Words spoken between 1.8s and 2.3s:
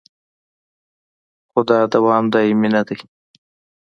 دوام